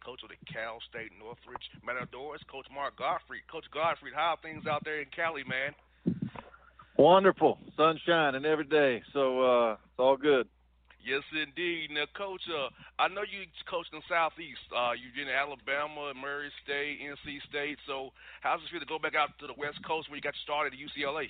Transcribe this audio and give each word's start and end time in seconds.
Coach 0.00 0.22
of 0.24 0.30
the 0.32 0.40
Cal 0.48 0.80
State 0.88 1.12
Northridge 1.20 1.68
Matadors, 1.84 2.40
Coach 2.48 2.64
Mark 2.72 2.96
Gottfried, 2.96 3.44
Coach 3.50 3.68
Gottfried, 3.72 4.14
how 4.16 4.36
things 4.40 4.64
out 4.64 4.84
there 4.84 5.00
in 5.00 5.08
Cali, 5.14 5.44
man? 5.44 5.76
Wonderful, 6.96 7.58
sunshine 7.76 8.36
and 8.36 8.46
every 8.46 8.64
day, 8.64 9.02
so 9.12 9.42
uh, 9.42 9.72
it's 9.72 9.98
all 9.98 10.16
good. 10.16 10.48
Yes, 11.04 11.20
indeed. 11.36 11.92
Now, 11.92 12.08
Coach, 12.16 12.40
uh, 12.48 12.72
I 12.96 13.12
know 13.12 13.28
you 13.28 13.44
coached 13.68 13.92
in 13.92 14.00
Southeast. 14.08 14.64
Uh, 14.72 14.96
you 14.96 15.12
did 15.12 15.28
in 15.28 15.34
Alabama, 15.36 16.16
Murray 16.16 16.48
State, 16.64 17.04
NC 17.04 17.44
State. 17.44 17.76
So, 17.84 18.08
how's 18.40 18.64
it 18.64 18.72
feel 18.72 18.80
to 18.80 18.88
go 18.88 18.96
back 18.96 19.12
out 19.12 19.36
to 19.44 19.46
the 19.46 19.52
West 19.60 19.84
Coast 19.84 20.08
where 20.08 20.16
you 20.16 20.24
got 20.24 20.32
started 20.40 20.72
at 20.72 20.80
UCLA? 20.80 21.28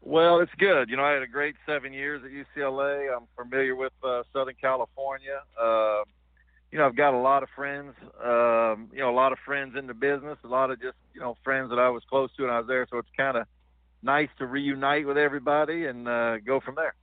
Well, 0.00 0.40
it's 0.40 0.52
good. 0.58 0.88
You 0.88 0.96
know, 0.96 1.04
I 1.04 1.12
had 1.12 1.22
a 1.22 1.26
great 1.26 1.56
seven 1.66 1.92
years 1.92 2.22
at 2.24 2.30
UCLA. 2.30 3.14
I'm 3.14 3.26
familiar 3.36 3.76
with 3.76 3.92
uh, 4.02 4.22
Southern 4.32 4.54
California. 4.60 5.40
Uh, 5.60 6.02
you 6.70 6.78
know, 6.78 6.86
I've 6.86 6.96
got 6.96 7.14
a 7.14 7.18
lot 7.18 7.42
of 7.42 7.48
friends, 7.56 7.94
um, 8.22 8.88
you 8.92 9.00
know, 9.00 9.10
a 9.10 9.16
lot 9.16 9.32
of 9.32 9.38
friends 9.44 9.74
in 9.76 9.86
the 9.86 9.94
business, 9.94 10.36
a 10.44 10.48
lot 10.48 10.70
of 10.70 10.80
just, 10.80 10.96
you 11.14 11.20
know, 11.20 11.36
friends 11.42 11.70
that 11.70 11.78
I 11.78 11.88
was 11.88 12.02
close 12.08 12.30
to 12.36 12.42
when 12.42 12.52
I 12.52 12.58
was 12.58 12.68
there. 12.68 12.86
So 12.90 12.98
it's 12.98 13.08
kind 13.16 13.36
of 13.38 13.46
nice 14.02 14.28
to 14.38 14.46
reunite 14.46 15.06
with 15.06 15.16
everybody 15.16 15.86
and 15.86 16.06
uh, 16.06 16.38
go 16.38 16.60
from 16.60 16.74
there. 16.74 16.94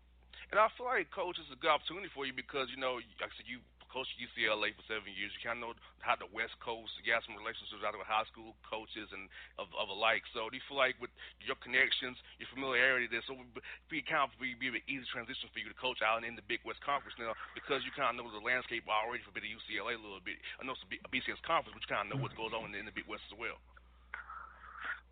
And 0.52 0.60
I 0.60 0.68
feel 0.78 0.86
like, 0.86 1.10
coach, 1.10 1.38
it's 1.42 1.50
a 1.52 1.60
good 1.60 1.72
opportunity 1.72 2.08
for 2.14 2.26
you 2.26 2.34
because, 2.34 2.70
you 2.70 2.78
know, 2.78 3.02
like 3.20 3.30
I 3.32 3.36
said, 3.36 3.50
you 3.50 3.60
coached 3.96 4.12
UCLA 4.20 4.76
for 4.76 4.84
seven 4.92 5.08
years. 5.16 5.32
You 5.32 5.48
kind 5.48 5.64
of 5.64 5.72
know 5.72 5.74
how 6.04 6.20
the 6.20 6.28
West 6.36 6.60
Coast. 6.60 6.92
You 7.00 7.08
got 7.08 7.24
some 7.24 7.40
relationships 7.40 7.80
out 7.80 7.96
with 7.96 8.04
high 8.04 8.28
school 8.28 8.52
coaches 8.68 9.08
and 9.16 9.32
of, 9.56 9.72
of 9.72 9.88
alike. 9.88 10.28
So 10.36 10.52
do 10.52 10.60
you 10.60 10.66
feel 10.68 10.76
like 10.76 11.00
with 11.00 11.16
your 11.40 11.56
connections, 11.64 12.20
your 12.36 12.52
familiarity, 12.52 13.08
there, 13.08 13.24
so 13.24 13.40
be 13.88 14.04
kind 14.04 14.28
of 14.28 14.36
be, 14.36 14.52
an 14.52 14.84
easy 14.92 15.08
transition 15.08 15.48
for 15.56 15.64
you 15.64 15.72
to 15.72 15.78
coach 15.80 16.04
out 16.04 16.28
in 16.28 16.36
the 16.36 16.44
Big 16.44 16.60
West 16.68 16.84
Conference 16.84 17.16
now 17.16 17.32
because 17.56 17.88
you 17.88 17.96
kind 17.96 18.12
of 18.12 18.20
know 18.20 18.28
the 18.28 18.44
landscape 18.44 18.84
already 18.92 19.24
for 19.24 19.32
a 19.32 19.38
bit 19.40 19.48
of 19.48 19.56
UCLA 19.56 19.96
a 19.96 20.02
little 20.04 20.20
bit. 20.20 20.36
I 20.60 20.68
know 20.68 20.76
a 20.76 21.10
BCS 21.16 21.40
conference, 21.48 21.80
you 21.80 21.88
kind 21.88 22.12
of 22.12 22.12
know 22.12 22.20
what 22.20 22.36
goes 22.36 22.52
on 22.52 22.76
in 22.76 22.84
the 22.84 22.92
Big 22.92 23.08
West 23.08 23.24
as 23.32 23.40
well. 23.40 23.56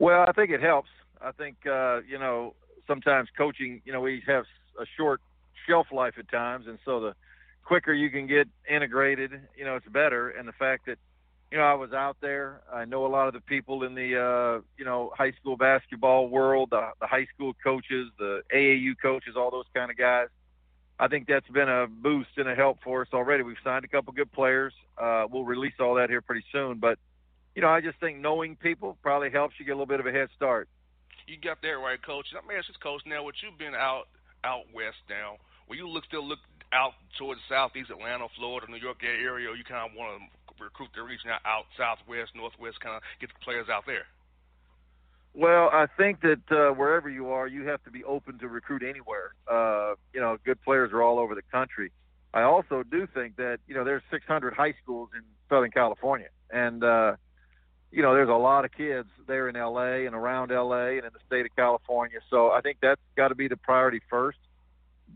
Well, 0.03 0.27
I 0.27 0.35
think 0.35 0.51
it 0.51 0.59
helps. 0.59 0.91
I 1.23 1.31
think 1.31 1.55
uh, 1.63 2.03
you 2.03 2.19
know 2.19 2.51
sometimes 2.83 3.31
coaching. 3.39 3.79
You 3.87 3.95
know 3.95 4.03
we 4.03 4.19
have 4.27 4.43
a 4.75 4.83
short 4.97 5.23
shelf 5.63 5.87
life 5.95 6.19
at 6.19 6.27
times, 6.27 6.67
and 6.67 6.77
so 6.83 6.99
the 6.99 7.15
quicker 7.63 7.93
you 7.93 8.09
can 8.09 8.27
get 8.27 8.47
integrated, 8.69 9.31
you 9.57 9.65
know, 9.65 9.75
it's 9.75 9.87
better. 9.87 10.29
And 10.29 10.47
the 10.47 10.53
fact 10.53 10.85
that, 10.87 10.97
you 11.51 11.57
know, 11.57 11.63
I 11.63 11.75
was 11.75 11.93
out 11.93 12.17
there, 12.21 12.61
I 12.71 12.85
know 12.85 13.05
a 13.05 13.07
lot 13.07 13.27
of 13.27 13.33
the 13.33 13.41
people 13.41 13.83
in 13.83 13.95
the, 13.95 14.19
uh, 14.19 14.61
you 14.77 14.85
know, 14.85 15.11
high 15.15 15.31
school 15.33 15.55
basketball 15.55 16.27
world, 16.27 16.69
the, 16.71 16.89
the 16.99 17.07
high 17.07 17.27
school 17.33 17.53
coaches, 17.63 18.09
the 18.17 18.41
AAU 18.53 18.93
coaches, 19.01 19.35
all 19.37 19.51
those 19.51 19.65
kind 19.73 19.91
of 19.91 19.97
guys. 19.97 20.27
I 20.99 21.07
think 21.07 21.27
that's 21.27 21.47
been 21.49 21.69
a 21.69 21.87
boost 21.87 22.29
and 22.37 22.47
a 22.47 22.55
help 22.55 22.79
for 22.83 23.01
us 23.01 23.07
already. 23.13 23.43
We've 23.43 23.57
signed 23.63 23.83
a 23.85 23.87
couple 23.87 24.13
good 24.13 24.31
players. 24.31 24.73
Uh, 24.97 25.25
we'll 25.29 25.45
release 25.45 25.73
all 25.79 25.95
that 25.95 26.09
here 26.09 26.21
pretty 26.21 26.45
soon. 26.51 26.77
But, 26.79 26.99
you 27.55 27.61
know, 27.61 27.69
I 27.69 27.81
just 27.81 27.99
think 27.99 28.19
knowing 28.19 28.55
people 28.55 28.97
probably 29.01 29.31
helps 29.31 29.55
you 29.59 29.65
get 29.65 29.71
a 29.71 29.75
little 29.75 29.87
bit 29.87 29.99
of 29.99 30.05
a 30.05 30.11
head 30.11 30.29
start. 30.35 30.69
You 31.27 31.37
got 31.37 31.61
there 31.61 31.79
right, 31.79 32.01
coach. 32.01 32.27
Let 32.33 32.45
me 32.45 32.55
ask 32.55 32.67
this, 32.67 32.77
coach. 32.77 33.01
Now, 33.05 33.23
what 33.23 33.35
you've 33.41 33.57
been 33.57 33.75
out 33.75 34.05
out 34.43 34.65
west 34.73 34.99
now, 35.09 35.37
will 35.69 35.77
you 35.77 35.87
look 35.87 36.03
still 36.05 36.27
look 36.27 36.39
out 36.73 36.93
towards 37.17 37.39
southeast 37.47 37.89
Atlanta, 37.89 38.27
Florida, 38.35 38.67
New 38.69 38.77
York 38.77 39.03
area, 39.03 39.49
you 39.55 39.63
kind 39.63 39.89
of 39.89 39.95
want 39.95 40.19
to 40.19 40.63
recruit 40.63 40.89
the 40.95 41.01
region 41.01 41.29
out, 41.29 41.41
out 41.45 41.65
southwest, 41.77 42.31
northwest, 42.35 42.79
kind 42.81 42.95
of 42.95 43.01
get 43.19 43.29
the 43.29 43.39
players 43.43 43.67
out 43.69 43.85
there? 43.85 44.05
Well, 45.33 45.69
I 45.73 45.87
think 45.97 46.21
that 46.21 46.43
uh, 46.51 46.73
wherever 46.73 47.09
you 47.09 47.29
are, 47.29 47.47
you 47.47 47.65
have 47.67 47.83
to 47.85 47.91
be 47.91 48.03
open 48.03 48.37
to 48.39 48.47
recruit 48.47 48.83
anywhere. 48.83 49.33
Uh, 49.49 49.95
you 50.13 50.21
know, 50.21 50.37
good 50.45 50.61
players 50.61 50.91
are 50.93 51.01
all 51.01 51.17
over 51.17 51.33
the 51.33 51.41
country. 51.51 51.91
I 52.33 52.43
also 52.43 52.83
do 52.83 53.07
think 53.13 53.35
that 53.37 53.59
you 53.67 53.75
know 53.75 53.83
there's 53.83 54.03
600 54.11 54.53
high 54.53 54.73
schools 54.83 55.09
in 55.15 55.21
Southern 55.49 55.71
California, 55.71 56.29
and 56.51 56.83
uh, 56.83 57.15
you 57.93 58.01
know, 58.01 58.13
there's 58.13 58.29
a 58.29 58.33
lot 58.33 58.65
of 58.65 58.71
kids 58.71 59.07
there 59.27 59.47
in 59.47 59.55
LA 59.55 60.05
and 60.07 60.15
around 60.15 60.49
LA 60.49 60.97
and 60.97 61.05
in 61.05 61.13
the 61.13 61.19
state 61.27 61.45
of 61.45 61.55
California. 61.55 62.19
So 62.29 62.49
I 62.49 62.61
think 62.61 62.79
that's 62.81 62.99
got 63.15 63.27
to 63.27 63.35
be 63.35 63.47
the 63.47 63.55
priority 63.55 64.01
first. 64.09 64.39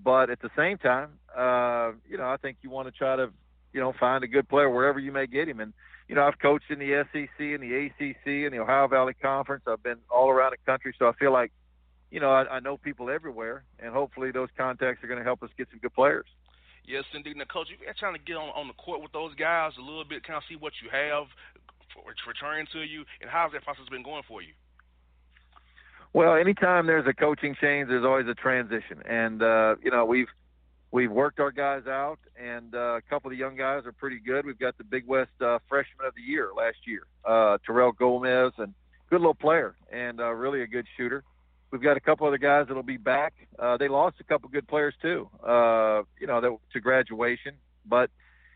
But 0.04 0.30
at 0.30 0.42
the 0.42 0.50
same 0.56 0.78
time, 0.78 1.20
uh, 1.36 1.92
you 2.10 2.18
know, 2.18 2.30
I 2.30 2.38
think 2.42 2.58
you 2.62 2.70
want 2.70 2.88
to 2.88 2.92
try 2.92 3.16
to, 3.16 3.30
you 3.74 3.80
know, 3.80 3.94
find 4.00 4.24
a 4.24 4.28
good 4.28 4.48
player 4.48 4.70
wherever 4.70 5.00
you 5.00 5.12
may 5.12 5.28
get 5.28 5.48
him. 5.48 5.60
And 5.60 5.74
you 6.08 6.16
know, 6.16 6.24
I've 6.24 6.40
coached 6.40 6.72
in 6.72 6.80
the 6.80 7.04
SEC 7.12 7.40
and 7.40 7.62
the 7.62 7.76
ACC 7.76 8.46
and 8.46 8.54
the 8.54 8.60
Ohio 8.60 8.88
Valley 8.88 9.14
Conference. 9.14 9.64
I've 9.68 9.84
been 9.84 10.00
all 10.10 10.30
around 10.30 10.52
the 10.52 10.72
country, 10.72 10.96
so 10.98 11.08
I 11.08 11.12
feel 11.20 11.34
like, 11.34 11.52
you 12.12 12.20
know, 12.20 12.32
I, 12.32 12.48
I 12.48 12.60
know 12.62 12.78
people 12.78 13.10
everywhere, 13.10 13.64
and 13.80 13.92
hopefully 13.94 14.32
those 14.32 14.48
contacts 14.58 15.04
are 15.04 15.08
going 15.08 15.20
to 15.20 15.26
help 15.26 15.44
us 15.44 15.50
get 15.58 15.68
some 15.70 15.80
good 15.80 15.94
players. 15.94 16.26
Yes, 16.86 17.04
indeed. 17.14 17.36
Now, 17.36 17.44
coach, 17.52 17.68
you're 17.68 17.94
trying 18.00 18.16
to 18.16 18.24
get 18.24 18.38
on 18.38 18.48
on 18.56 18.68
the 18.68 18.74
court 18.80 19.02
with 19.02 19.12
those 19.12 19.36
guys 19.36 19.74
a 19.78 19.84
little 19.84 20.06
bit, 20.06 20.24
kind 20.24 20.38
of 20.38 20.44
see 20.48 20.56
what 20.56 20.72
you 20.82 20.88
have 20.90 21.28
for, 21.92 22.08
returning 22.08 22.68
to 22.72 22.80
you, 22.80 23.04
and 23.20 23.30
how's 23.30 23.52
that 23.52 23.68
process 23.68 23.84
been 23.92 24.04
going 24.04 24.24
for 24.28 24.42
you? 24.42 24.56
Well, 26.18 26.34
anytime 26.34 26.88
there's 26.88 27.06
a 27.06 27.14
coaching 27.14 27.56
change, 27.62 27.90
there's 27.90 28.04
always 28.04 28.26
a 28.26 28.34
transition, 28.34 29.04
and 29.08 29.40
uh, 29.44 29.76
you 29.84 29.92
know 29.92 30.04
we've 30.04 30.30
we've 30.90 31.12
worked 31.12 31.40
our 31.40 31.52
guys 31.52 31.86
out, 31.86 32.18
and 32.36 32.74
uh, 32.74 32.96
a 32.96 33.02
couple 33.08 33.30
of 33.30 33.34
the 33.34 33.38
young 33.38 33.56
guys 33.56 33.86
are 33.86 33.92
pretty 33.92 34.18
good. 34.18 34.44
We've 34.44 34.58
got 34.58 34.76
the 34.80 34.84
Big 34.84 35.06
West 35.06 35.30
uh, 35.42 35.60
Freshman 35.70 36.08
of 36.08 36.16
the 36.16 36.24
Year 36.24 36.50
last 36.58 36.78
year, 36.88 37.04
uh, 37.24 37.60
Terrell 37.64 37.92
Gomez, 37.92 38.52
and 38.58 38.74
good 39.12 39.20
little 39.20 39.36
player, 39.36 39.76
and 39.92 40.20
uh, 40.20 40.32
really 40.34 40.64
a 40.64 40.66
good 40.66 40.88
shooter. 40.98 41.24
We've 41.70 41.84
got 41.84 41.98
a 41.98 42.00
couple 42.00 42.26
other 42.26 42.40
guys 42.40 42.66
that'll 42.68 42.82
be 42.82 42.98
back. 42.98 43.36
Uh, 43.60 43.78
they 43.78 43.88
lost 43.88 44.16
a 44.20 44.24
couple 44.24 44.50
good 44.50 44.68
players 44.68 44.96
too, 45.00 45.30
uh, 45.48 46.02
you 46.20 46.26
know, 46.26 46.42
that, 46.42 46.58
to 46.74 46.80
graduation, 46.80 47.54
but 47.86 48.10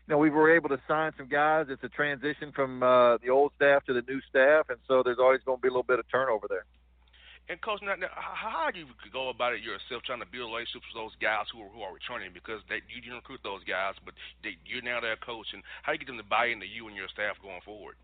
you 0.08 0.14
know 0.14 0.18
we 0.18 0.30
were 0.30 0.52
able 0.52 0.70
to 0.70 0.80
sign 0.88 1.12
some 1.16 1.28
guys. 1.28 1.66
It's 1.68 1.84
a 1.84 1.88
transition 1.88 2.50
from 2.50 2.82
uh, 2.82 3.18
the 3.18 3.30
old 3.30 3.52
staff 3.54 3.84
to 3.84 3.92
the 3.92 4.02
new 4.02 4.20
staff, 4.28 4.68
and 4.68 4.78
so 4.88 5.04
there's 5.04 5.20
always 5.20 5.42
going 5.46 5.58
to 5.58 5.62
be 5.62 5.68
a 5.68 5.70
little 5.70 5.84
bit 5.84 6.00
of 6.00 6.06
turnover 6.10 6.48
there. 6.48 6.64
And 7.48 7.60
coach, 7.60 7.82
now, 7.82 7.96
now 7.96 8.08
how 8.14 8.70
do 8.72 8.78
you 8.78 8.86
go 9.12 9.28
about 9.28 9.52
it 9.52 9.62
yourself, 9.62 10.02
trying 10.06 10.20
to 10.20 10.30
build 10.30 10.52
relationships 10.52 10.86
with 10.88 11.02
those 11.02 11.16
guys 11.20 11.50
who 11.52 11.60
are 11.62 11.68
who 11.68 11.82
are 11.82 11.92
returning? 11.92 12.30
Because 12.32 12.62
they, 12.68 12.80
you 12.88 13.02
didn't 13.02 13.16
recruit 13.16 13.40
those 13.42 13.64
guys, 13.64 13.94
but 14.04 14.14
they, 14.42 14.56
you're 14.64 14.82
now 14.82 15.00
their 15.00 15.16
coach, 15.16 15.50
and 15.52 15.62
how 15.82 15.92
do 15.92 15.98
you 15.98 15.98
get 15.98 16.06
them 16.06 16.18
to 16.18 16.24
buy 16.24 16.46
into 16.46 16.66
you 16.66 16.86
and 16.86 16.96
your 16.96 17.08
staff 17.08 17.36
going 17.42 17.60
forward? 17.64 17.96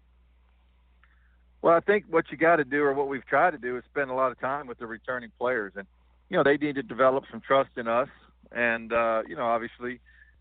Well, 1.63 1.75
I 1.75 1.81
think 1.81 2.05
what 2.11 2.31
you 2.31 2.37
got 2.37 2.57
to 2.57 2.65
do, 2.65 2.83
or 2.83 2.93
what 2.95 3.09
we've 3.09 3.27
tried 3.27 3.53
to 3.53 3.59
do, 3.59 3.77
is 3.77 3.85
spend 3.91 4.11
a 4.11 4.15
lot 4.15 4.31
of 4.31 4.41
time 4.41 4.67
with 4.67 4.79
the 4.79 4.87
returning 4.87 5.31
players, 5.39 5.73
and 5.77 5.87
you 6.31 6.37
know 6.37 6.43
they 6.43 6.57
need 6.57 6.75
to 6.75 6.83
develop 6.83 7.25
some 7.31 7.41
trust 7.41 7.71
in 7.77 7.87
us, 7.87 8.09
and 8.53 8.93
uh, 8.93 9.23
you 9.27 9.37
know 9.37 9.47
obviously 9.47 10.01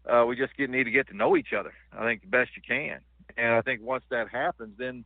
uh, 0.10 0.26
we 0.26 0.36
just 0.36 0.56
get, 0.58 0.70
need 0.70 0.84
to 0.86 0.92
get 0.92 1.08
to 1.10 1.16
know 1.16 1.38
each 1.38 1.54
other. 1.58 1.74
I 1.94 2.04
think 2.04 2.22
the 2.22 2.28
best 2.28 2.52
you 2.56 2.62
can, 2.62 3.00
and 3.38 3.54
I 3.54 3.62
think 3.62 3.82
once 3.82 4.04
that 4.10 4.30
happens, 4.30 4.74
then 4.78 5.06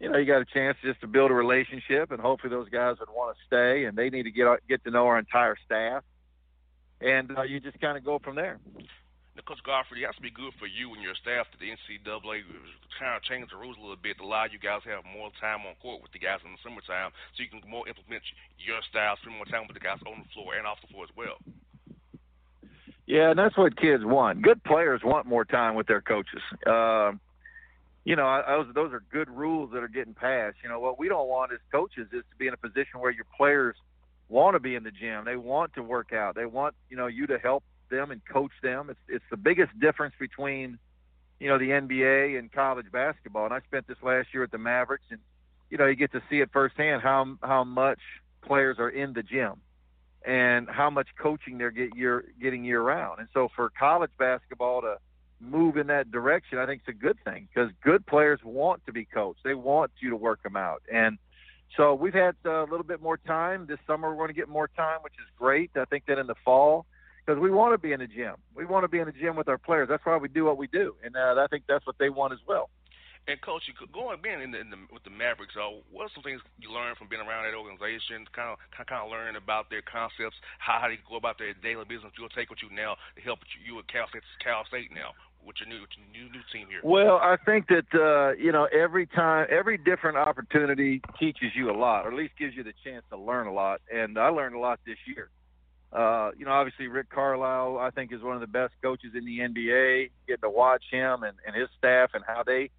you 0.00 0.08
know, 0.08 0.16
you 0.16 0.24
got 0.24 0.40
a 0.40 0.46
chance 0.46 0.78
just 0.82 1.00
to 1.02 1.06
build 1.06 1.30
a 1.30 1.34
relationship, 1.34 2.10
and 2.10 2.20
hopefully 2.20 2.50
those 2.50 2.70
guys 2.70 2.96
would 2.98 3.10
want 3.10 3.36
to 3.36 3.40
stay, 3.46 3.84
and 3.84 3.96
they 3.96 4.08
need 4.08 4.24
to 4.24 4.30
get 4.30 4.48
get 4.66 4.82
to 4.84 4.90
know 4.90 5.06
our 5.06 5.18
entire 5.18 5.56
staff, 5.64 6.02
and 7.00 7.36
uh, 7.36 7.42
you 7.42 7.60
just 7.60 7.78
kind 7.80 7.98
of 7.98 8.04
go 8.04 8.18
from 8.18 8.34
there. 8.34 8.58
Now, 9.36 9.42
Coach 9.46 9.62
Gottfried, 9.62 10.02
it 10.02 10.06
has 10.06 10.16
to 10.16 10.24
be 10.24 10.32
good 10.32 10.56
for 10.58 10.66
you 10.66 10.92
and 10.94 11.02
your 11.04 11.14
staff 11.14 11.46
that 11.52 11.60
the 11.60 11.70
NCAA 11.70 12.42
kind 12.98 13.14
of 13.14 13.22
changed 13.22 13.52
the 13.52 13.56
rules 13.56 13.76
a 13.78 13.80
little 13.80 14.00
bit 14.00 14.18
to 14.18 14.24
allow 14.24 14.44
you 14.44 14.58
guys 14.58 14.82
to 14.82 14.90
have 14.90 15.04
more 15.04 15.30
time 15.38 15.62
on 15.68 15.76
court 15.80 16.02
with 16.02 16.10
the 16.10 16.18
guys 16.18 16.40
in 16.44 16.50
the 16.50 16.58
summertime, 16.64 17.12
so 17.36 17.44
you 17.44 17.52
can 17.52 17.60
more 17.68 17.86
implement 17.86 18.24
your 18.58 18.80
style, 18.88 19.20
spend 19.20 19.36
more 19.36 19.46
time 19.46 19.68
with 19.68 19.76
the 19.76 19.84
guys 19.84 20.00
on 20.08 20.24
the 20.24 20.28
floor 20.32 20.56
and 20.56 20.66
off 20.66 20.80
the 20.80 20.88
floor 20.88 21.04
as 21.04 21.14
well. 21.14 21.36
Yeah, 23.04 23.30
and 23.30 23.38
that's 23.38 23.58
what 23.58 23.76
kids 23.76 24.04
want. 24.04 24.40
Good 24.40 24.64
players 24.64 25.02
want 25.04 25.26
more 25.26 25.44
time 25.44 25.74
with 25.74 25.86
their 25.86 26.00
coaches. 26.00 26.40
Uh, 26.64 27.12
you 28.04 28.16
know, 28.16 28.26
I, 28.26 28.42
those 28.46 28.74
those 28.74 28.92
are 28.92 29.02
good 29.12 29.28
rules 29.28 29.72
that 29.72 29.82
are 29.82 29.88
getting 29.88 30.14
passed. 30.14 30.56
You 30.62 30.68
know, 30.68 30.80
what 30.80 30.98
we 30.98 31.08
don't 31.08 31.28
want 31.28 31.52
as 31.52 31.58
coaches 31.70 32.08
is 32.12 32.22
to 32.30 32.36
be 32.38 32.46
in 32.46 32.54
a 32.54 32.56
position 32.56 33.00
where 33.00 33.10
your 33.10 33.26
players 33.36 33.76
want 34.28 34.54
to 34.54 34.60
be 34.60 34.74
in 34.74 34.84
the 34.84 34.90
gym, 34.90 35.24
they 35.24 35.36
want 35.36 35.74
to 35.74 35.82
work 35.82 36.12
out, 36.12 36.34
they 36.34 36.46
want 36.46 36.74
you 36.88 36.96
know 36.96 37.06
you 37.06 37.26
to 37.26 37.38
help 37.38 37.64
them 37.90 38.10
and 38.10 38.22
coach 38.24 38.52
them. 38.62 38.88
It's 38.90 39.00
it's 39.08 39.24
the 39.30 39.36
biggest 39.36 39.78
difference 39.78 40.14
between 40.18 40.78
you 41.38 41.48
know 41.48 41.58
the 41.58 41.68
NBA 41.68 42.38
and 42.38 42.50
college 42.50 42.86
basketball. 42.90 43.44
And 43.44 43.54
I 43.54 43.60
spent 43.60 43.86
this 43.86 43.98
last 44.02 44.28
year 44.32 44.44
at 44.44 44.50
the 44.50 44.58
Mavericks, 44.58 45.04
and 45.10 45.20
you 45.68 45.76
know 45.76 45.86
you 45.86 45.94
get 45.94 46.12
to 46.12 46.22
see 46.30 46.40
it 46.40 46.50
firsthand 46.52 47.02
how 47.02 47.36
how 47.42 47.64
much 47.64 48.00
players 48.42 48.78
are 48.78 48.88
in 48.88 49.12
the 49.12 49.22
gym 49.22 49.60
and 50.24 50.68
how 50.68 50.90
much 50.90 51.08
coaching 51.18 51.58
they're 51.58 51.70
get 51.70 51.96
year 51.96 52.24
getting 52.40 52.64
year 52.64 52.80
round. 52.80 53.20
And 53.20 53.28
so 53.34 53.48
for 53.54 53.70
college 53.70 54.10
basketball 54.18 54.82
to 54.82 54.96
move 55.40 55.76
in 55.76 55.86
that 55.88 56.10
direction, 56.10 56.58
I 56.58 56.66
think 56.66 56.82
it's 56.86 56.96
a 56.96 57.00
good 57.00 57.18
thing 57.24 57.48
because 57.52 57.70
good 57.82 58.06
players 58.06 58.40
want 58.44 58.84
to 58.86 58.92
be 58.92 59.04
coached. 59.04 59.40
They 59.44 59.54
want 59.54 59.90
you 60.00 60.10
to 60.10 60.16
work 60.16 60.42
them 60.42 60.56
out. 60.56 60.82
And 60.92 61.18
so 61.76 61.94
we've 61.94 62.14
had 62.14 62.34
uh, 62.44 62.62
a 62.62 62.68
little 62.68 62.84
bit 62.84 63.00
more 63.00 63.16
time 63.16 63.66
this 63.66 63.78
summer. 63.86 64.10
We're 64.10 64.16
going 64.16 64.28
to 64.28 64.34
get 64.34 64.48
more 64.48 64.68
time, 64.68 64.98
which 65.02 65.14
is 65.14 65.26
great. 65.38 65.70
I 65.76 65.84
think 65.84 66.06
that 66.06 66.18
in 66.18 66.26
the 66.26 66.34
fall, 66.44 66.86
because 67.24 67.40
we 67.40 67.50
want 67.50 67.74
to 67.74 67.78
be 67.78 67.92
in 67.92 68.00
the 68.00 68.06
gym. 68.06 68.34
We 68.54 68.64
want 68.64 68.84
to 68.84 68.88
be 68.88 68.98
in 68.98 69.06
the 69.06 69.12
gym 69.12 69.36
with 69.36 69.48
our 69.48 69.58
players. 69.58 69.88
That's 69.88 70.04
why 70.04 70.16
we 70.16 70.28
do 70.28 70.44
what 70.44 70.58
we 70.58 70.66
do, 70.66 70.96
and 71.04 71.16
uh, 71.16 71.36
I 71.38 71.46
think 71.48 71.64
that's 71.68 71.86
what 71.86 71.96
they 71.98 72.10
want 72.10 72.32
as 72.32 72.40
well. 72.46 72.70
And 73.28 73.38
coach, 73.42 73.68
you 73.68 73.74
could, 73.76 73.92
going 73.92 74.18
being 74.24 74.40
in 74.40 74.50
the, 74.50 74.58
in 74.58 74.70
the 74.70 74.80
with 74.90 75.04
the 75.04 75.12
Mavericks, 75.12 75.54
uh, 75.54 75.78
what 75.92 76.08
are 76.08 76.12
some 76.16 76.24
things 76.24 76.40
you 76.58 76.72
learned 76.72 76.96
from 76.96 77.06
being 77.06 77.20
around 77.20 77.44
that 77.44 77.54
organization? 77.54 78.24
Kind 78.32 78.48
of 78.48 78.58
kind 78.88 79.04
of 79.04 79.12
learning 79.12 79.36
about 79.36 79.68
their 79.68 79.84
concepts, 79.84 80.40
how, 80.58 80.80
how 80.80 80.88
they 80.88 80.98
go 81.06 81.20
about 81.20 81.38
their 81.38 81.52
daily 81.52 81.84
business. 81.84 82.16
You'll 82.18 82.32
take 82.32 82.48
with 82.48 82.64
you 82.64 82.72
now 82.74 82.96
to 83.14 83.20
help 83.20 83.44
you, 83.52 83.60
you 83.60 83.78
at 83.78 83.86
Cal 83.86 84.08
State, 84.08 84.24
Cal 84.42 84.64
State 84.66 84.90
now 84.90 85.12
with 85.44 85.56
your 85.60 85.68
new 85.68 85.80
with 85.80 85.90
your 85.96 86.06
new 86.12 86.30
new 86.30 86.40
team 86.52 86.68
here? 86.68 86.80
Well, 86.82 87.16
I 87.16 87.36
think 87.44 87.68
that 87.68 87.86
uh, 87.94 88.32
you 88.40 88.52
know 88.52 88.64
every 88.66 89.06
time, 89.06 89.46
every 89.50 89.78
different 89.78 90.16
opportunity 90.16 91.02
teaches 91.18 91.50
you 91.54 91.70
a 91.70 91.76
lot, 91.76 92.06
or 92.06 92.10
at 92.10 92.14
least 92.14 92.34
gives 92.38 92.54
you 92.54 92.62
the 92.62 92.74
chance 92.84 93.04
to 93.10 93.16
learn 93.16 93.46
a 93.46 93.52
lot. 93.52 93.80
And 93.92 94.18
I 94.18 94.28
learned 94.28 94.54
a 94.54 94.58
lot 94.58 94.80
this 94.86 94.98
year. 95.06 95.30
Uh, 95.92 96.30
you 96.38 96.44
know, 96.44 96.52
obviously 96.52 96.86
Rick 96.86 97.10
Carlisle, 97.10 97.78
I 97.78 97.90
think, 97.90 98.12
is 98.12 98.22
one 98.22 98.36
of 98.36 98.40
the 98.40 98.46
best 98.46 98.74
coaches 98.80 99.12
in 99.14 99.24
the 99.24 99.38
NBA. 99.40 100.10
Getting 100.28 100.42
to 100.42 100.50
watch 100.50 100.84
him 100.90 101.24
and, 101.24 101.36
and 101.46 101.56
his 101.56 101.68
staff 101.76 102.10
and 102.14 102.22
how 102.24 102.44
they 102.44 102.70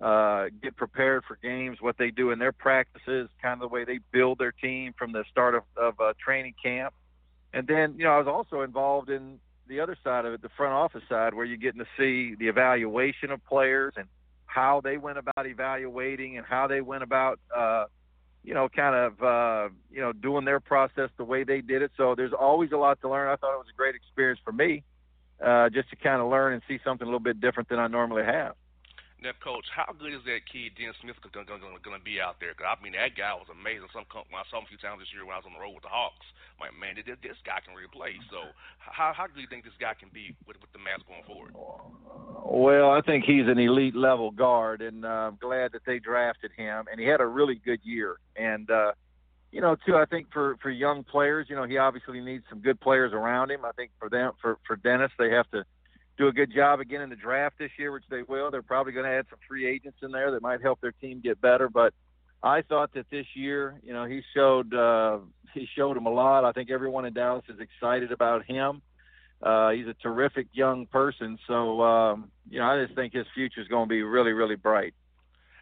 uh, 0.00 0.46
get 0.62 0.76
prepared 0.76 1.24
for 1.24 1.38
games, 1.42 1.78
what 1.80 1.96
they 1.96 2.10
do 2.10 2.30
in 2.30 2.38
their 2.38 2.52
practices, 2.52 3.28
kind 3.40 3.54
of 3.54 3.60
the 3.60 3.68
way 3.68 3.84
they 3.84 4.00
build 4.12 4.38
their 4.38 4.52
team 4.52 4.94
from 4.98 5.12
the 5.12 5.24
start 5.30 5.54
of, 5.54 5.62
of 5.76 6.00
uh, 6.00 6.12
training 6.22 6.54
camp. 6.62 6.92
And 7.52 7.66
then, 7.66 7.94
you 7.96 8.04
know, 8.04 8.10
I 8.10 8.18
was 8.18 8.26
also 8.26 8.62
involved 8.62 9.08
in 9.08 9.38
the 9.68 9.80
other 9.80 9.96
side 10.02 10.24
of 10.24 10.32
it, 10.32 10.42
the 10.42 10.48
front 10.56 10.72
office 10.72 11.02
side, 11.08 11.34
where 11.34 11.44
you're 11.44 11.56
getting 11.56 11.80
to 11.80 11.86
see 11.98 12.34
the 12.34 12.48
evaluation 12.48 13.30
of 13.30 13.44
players 13.44 13.94
and 13.96 14.06
how 14.46 14.80
they 14.82 14.96
went 14.96 15.18
about 15.18 15.46
evaluating 15.46 16.38
and 16.38 16.46
how 16.46 16.66
they 16.66 16.80
went 16.80 17.02
about, 17.02 17.38
uh, 17.54 17.84
you 18.42 18.54
know, 18.54 18.68
kind 18.68 18.94
of, 18.94 19.22
uh, 19.22 19.68
you 19.90 20.00
know, 20.00 20.12
doing 20.12 20.44
their 20.44 20.60
process 20.60 21.10
the 21.16 21.24
way 21.24 21.44
they 21.44 21.60
did 21.60 21.82
it. 21.82 21.90
So 21.96 22.14
there's 22.14 22.32
always 22.32 22.72
a 22.72 22.76
lot 22.76 23.00
to 23.02 23.08
learn. 23.08 23.28
I 23.28 23.36
thought 23.36 23.54
it 23.54 23.58
was 23.58 23.66
a 23.72 23.76
great 23.76 23.94
experience 23.94 24.40
for 24.44 24.52
me, 24.52 24.84
uh, 25.44 25.68
just 25.70 25.90
to 25.90 25.96
kind 25.96 26.22
of 26.22 26.30
learn 26.30 26.54
and 26.54 26.62
see 26.68 26.78
something 26.84 27.04
a 27.04 27.08
little 27.08 27.20
bit 27.20 27.40
different 27.40 27.68
than 27.68 27.78
I 27.78 27.88
normally 27.88 28.24
have. 28.24 28.54
Now, 29.16 29.32
coach, 29.40 29.64
how 29.72 29.88
good 29.96 30.12
is 30.12 30.20
that 30.28 30.44
kid, 30.44 30.76
Den 30.76 30.92
Smith, 31.00 31.16
going 31.32 31.48
to 31.48 32.04
be 32.04 32.20
out 32.20 32.36
there? 32.36 32.52
Cause, 32.52 32.68
I 32.68 32.76
mean, 32.84 32.92
that 32.92 33.16
guy 33.16 33.32
was 33.32 33.48
amazing. 33.48 33.88
Some 33.88 34.04
when 34.12 34.36
I 34.36 34.44
saw 34.52 34.60
him 34.60 34.68
a 34.68 34.72
few 34.72 34.76
times 34.76 35.00
this 35.00 35.08
year 35.08 35.24
when 35.24 35.32
I 35.32 35.40
was 35.40 35.48
on 35.48 35.56
the 35.56 35.62
road 35.62 35.72
with 35.72 35.88
the 35.88 35.92
Hawks, 35.92 36.28
I'm 36.60 36.68
like, 36.68 36.76
man, 36.76 37.00
this, 37.00 37.08
this 37.24 37.40
guy 37.44 37.64
can 37.64 37.72
really 37.72 37.88
play. 37.88 38.20
So, 38.28 38.52
how 38.78 39.16
how 39.16 39.24
do 39.24 39.40
you 39.40 39.48
think 39.48 39.64
this 39.64 39.76
guy 39.80 39.96
can 39.96 40.12
be 40.12 40.36
with 40.44 40.60
with 40.60 40.68
the 40.76 40.80
Mavs 40.84 41.04
going 41.08 41.24
forward? 41.24 41.56
Well, 42.44 42.92
I 42.92 43.00
think 43.00 43.24
he's 43.24 43.48
an 43.48 43.58
elite 43.58 43.96
level 43.96 44.30
guard, 44.30 44.80
and 44.80 45.04
uh, 45.04 45.32
I'm 45.32 45.40
glad 45.40 45.72
that 45.72 45.88
they 45.88 45.98
drafted 45.98 46.52
him. 46.52 46.84
And 46.90 47.00
he 47.00 47.06
had 47.06 47.20
a 47.20 47.26
really 47.26 47.56
good 47.56 47.80
year. 47.84 48.16
And 48.36 48.70
uh, 48.70 48.92
you 49.52 49.60
know, 49.60 49.76
too, 49.86 49.96
I 49.96 50.04
think 50.04 50.28
for 50.32 50.56
for 50.60 50.70
young 50.70 51.04
players, 51.04 51.46
you 51.48 51.56
know, 51.56 51.64
he 51.64 51.78
obviously 51.78 52.20
needs 52.20 52.44
some 52.48 52.60
good 52.60 52.80
players 52.80 53.12
around 53.12 53.50
him. 53.50 53.64
I 53.64 53.72
think 53.72 53.90
for 53.98 54.08
them, 54.08 54.32
for 54.40 54.58
for 54.66 54.76
Dennis, 54.76 55.12
they 55.18 55.30
have 55.30 55.50
to 55.50 55.64
do 56.16 56.28
a 56.28 56.32
good 56.32 56.52
job 56.52 56.80
again 56.80 57.02
in 57.02 57.10
the 57.10 57.16
draft 57.16 57.58
this 57.58 57.70
year, 57.78 57.92
which 57.92 58.04
they 58.08 58.22
will. 58.22 58.50
They're 58.50 58.62
probably 58.62 58.92
going 58.92 59.06
to 59.06 59.12
add 59.12 59.26
some 59.28 59.38
free 59.48 59.66
agents 59.66 59.98
in 60.02 60.12
there 60.12 60.30
that 60.30 60.42
might 60.42 60.62
help 60.62 60.80
their 60.80 60.92
team 60.92 61.20
get 61.22 61.40
better. 61.40 61.68
But 61.68 61.92
I 62.42 62.62
thought 62.62 62.94
that 62.94 63.10
this 63.10 63.26
year, 63.34 63.80
you 63.82 63.92
know, 63.92 64.04
he 64.06 64.22
showed 64.34 64.72
uh, 64.74 65.18
he 65.52 65.68
showed 65.76 65.96
him 65.96 66.06
a 66.06 66.10
lot. 66.10 66.44
I 66.44 66.52
think 66.52 66.70
everyone 66.70 67.04
in 67.04 67.12
Dallas 67.12 67.44
is 67.48 67.60
excited 67.60 68.12
about 68.12 68.44
him. 68.44 68.82
Uh, 69.42 69.70
he's 69.70 69.86
a 69.86 69.94
terrific 69.94 70.46
young 70.52 70.86
person, 70.86 71.38
so 71.46 71.82
um, 71.82 72.30
you 72.48 72.58
know, 72.58 72.64
I 72.64 72.82
just 72.82 72.94
think 72.94 73.12
his 73.12 73.26
future 73.34 73.60
is 73.60 73.68
going 73.68 73.86
to 73.86 73.88
be 73.88 74.02
really, 74.02 74.32
really 74.32 74.56
bright. 74.56 74.94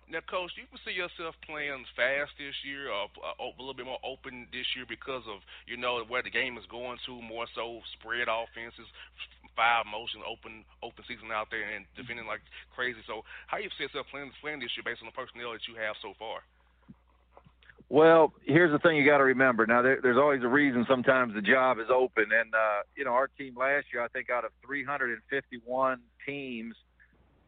Now, 0.09 0.21
coach, 0.31 0.53
you 0.55 0.69
see 0.85 0.93
yourself 0.93 1.35
playing 1.43 1.85
fast 1.97 2.37
this 2.39 2.55
year, 2.63 2.93
or 2.93 3.09
a 3.41 3.51
little 3.59 3.75
bit 3.75 3.87
more 3.87 3.99
open 4.05 4.47
this 4.53 4.67
year 4.77 4.85
because 4.87 5.25
of 5.27 5.41
you 5.67 5.77
know 5.77 6.05
where 6.07 6.23
the 6.23 6.31
game 6.31 6.59
is 6.59 6.67
going 6.71 6.99
to, 7.07 7.23
more 7.23 7.47
so 7.55 7.81
spread 7.99 8.29
offenses, 8.29 8.87
five 9.57 9.87
motion, 9.87 10.21
open 10.27 10.65
open 10.83 11.05
season 11.09 11.33
out 11.33 11.49
there, 11.51 11.65
and 11.65 11.87
defending 11.97 12.27
like 12.27 12.43
crazy. 12.75 13.01
So, 13.07 13.23
how 13.47 13.59
you 13.59 13.71
see 13.79 13.85
yourself 13.85 14.07
playing 14.11 14.31
playing 14.41 14.61
this 14.61 14.71
year 14.77 14.85
based 14.85 15.03
on 15.03 15.09
the 15.09 15.17
personnel 15.17 15.53
that 15.53 15.67
you 15.67 15.75
have 15.81 15.97
so 16.03 16.13
far? 16.19 16.43
Well, 17.91 18.33
here's 18.43 18.73
the 18.73 18.79
thing 18.81 18.97
you 18.97 19.05
got 19.05 19.19
to 19.19 19.25
remember. 19.25 19.67
Now, 19.67 19.83
there, 19.83 20.01
there's 20.03 20.17
always 20.17 20.43
a 20.43 20.49
reason. 20.49 20.87
Sometimes 20.89 21.35
the 21.35 21.43
job 21.43 21.79
is 21.79 21.87
open, 21.93 22.27
and 22.33 22.55
uh, 22.55 22.83
you 22.97 23.05
know 23.05 23.13
our 23.13 23.29
team 23.29 23.55
last 23.57 23.87
year, 23.93 24.03
I 24.03 24.09
think 24.09 24.31
out 24.31 24.45
of 24.45 24.53
351 24.67 26.01
teams 26.27 26.75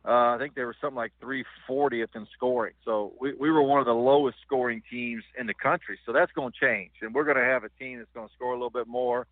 Uh, 0.07 0.35
I 0.35 0.39
think 0.39 0.55
they 0.55 0.63
were 0.63 0.77
something 0.81 0.97
like 0.97 1.13
340th 1.21 2.15
in 2.15 2.27
scoring. 2.33 2.75
So 2.85 3.13
we, 3.21 3.35
we 3.35 3.51
were 3.51 3.63
one 3.63 3.81
of 3.81 3.87
the 3.87 3.95
lowest 3.95 4.39
scoring 4.47 4.83
teams 4.89 5.25
in 5.37 5.49
the 5.49 5.55
country. 5.55 5.99
So 6.07 6.13
that's 6.13 6.31
going 6.33 6.53
to 6.53 6.59
change, 6.59 6.93
and 7.03 7.13
we're 7.13 7.25
going 7.25 7.39
to 7.39 7.43
have 7.45 7.65
a 7.65 7.71
team 7.71 7.99
that's 7.99 8.11
going 8.15 8.29
to 8.29 8.35
score 8.35 8.51
a 8.53 8.57
little 8.57 8.71
bit 8.71 8.87
more, 8.87 9.27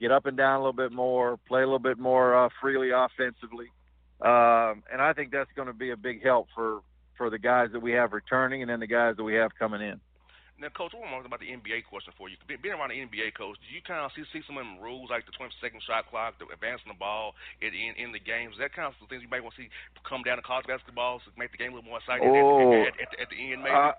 get 0.00 0.12
up 0.12 0.26
and 0.26 0.36
down 0.36 0.56
a 0.56 0.58
little 0.58 0.72
bit 0.72 0.92
more, 0.92 1.38
play 1.48 1.62
a 1.62 1.66
little 1.66 1.78
bit 1.78 1.98
more 1.98 2.46
uh, 2.46 2.48
freely 2.60 2.90
offensively, 2.90 3.66
um, 4.20 4.82
and 4.92 5.00
I 5.00 5.12
think 5.14 5.30
that's 5.30 5.50
going 5.54 5.68
to 5.68 5.74
be 5.74 5.90
a 5.90 5.96
big 5.96 6.22
help 6.22 6.48
for 6.54 6.80
for 7.16 7.30
the 7.30 7.38
guys 7.38 7.70
that 7.72 7.80
we 7.80 7.92
have 7.92 8.12
returning, 8.12 8.62
and 8.62 8.70
then 8.70 8.80
the 8.80 8.86
guys 8.86 9.16
that 9.16 9.24
we 9.24 9.34
have 9.34 9.50
coming 9.58 9.82
in. 9.82 10.00
Now, 10.58 10.74
Coach, 10.74 10.90
one 10.90 11.06
more 11.06 11.22
about 11.22 11.38
the 11.38 11.54
NBA 11.54 11.86
question 11.86 12.10
for 12.18 12.26
you. 12.26 12.34
Being 12.50 12.74
around 12.74 12.90
the 12.90 12.98
NBA, 12.98 13.38
Coach, 13.38 13.62
do 13.62 13.70
you 13.70 13.78
kind 13.78 14.02
of 14.02 14.10
see, 14.18 14.26
see 14.34 14.42
some 14.42 14.58
of 14.58 14.66
them 14.66 14.82
rules 14.82 15.06
like 15.06 15.22
the 15.22 15.30
20 15.30 15.54
second 15.62 15.78
shot 15.86 16.10
clock, 16.10 16.34
the 16.42 16.50
advancing 16.50 16.90
the 16.90 16.98
ball 16.98 17.38
in, 17.62 17.70
in, 17.70 17.94
in 17.94 18.10
the 18.10 18.18
games? 18.18 18.58
Is 18.58 18.60
that 18.62 18.74
kind 18.74 18.90
of 18.90 18.98
some 18.98 19.06
things 19.06 19.22
you 19.22 19.30
might 19.30 19.42
want 19.46 19.54
to 19.54 19.62
see 19.62 19.70
come 20.02 20.26
down 20.26 20.34
to 20.34 20.42
college 20.42 20.66
basketball 20.66 21.22
to 21.22 21.30
make 21.38 21.54
the 21.54 21.62
game 21.62 21.70
a 21.70 21.78
little 21.78 21.86
more 21.86 22.02
exciting 22.02 22.26
oh, 22.26 22.74
at, 22.74 22.90
at, 22.90 23.06
at, 23.06 23.10
at, 23.22 23.28
the 23.30 23.38
end, 23.38 23.62
maybe? 23.62 23.70
Uh, 23.70 23.94